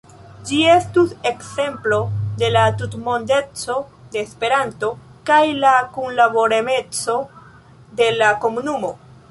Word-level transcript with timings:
Ĝi 0.49 0.59
estus 0.75 1.11
ekzemplo 1.31 1.99
de 2.39 2.49
la 2.55 2.63
tutmondeco 2.79 3.77
de 4.15 4.23
Esperanto 4.25 4.91
kaj 5.31 5.41
la 5.61 5.77
kunlaboremeco 5.99 7.21
de 8.01 8.11
la 8.21 8.35
komunumo. 8.47 8.91